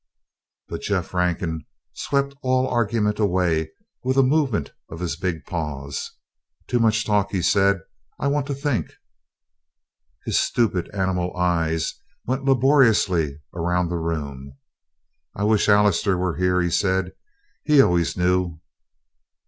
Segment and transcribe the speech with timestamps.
[0.67, 3.69] But Jeff Rankin swept all argument away
[4.03, 6.09] with a movement of his big paws.
[6.65, 7.81] "Too much talk," he said.
[8.17, 8.93] "I want to think."
[10.25, 11.93] His stupid, animal eyes
[12.25, 14.57] went laboriously around the room.
[15.35, 17.11] "I wish Allister was here," he said.
[17.63, 18.59] "He always knew."